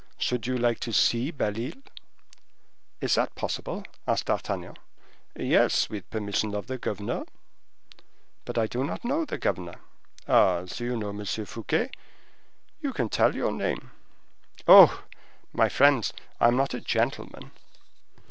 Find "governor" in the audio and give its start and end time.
6.79-7.23, 9.37-9.75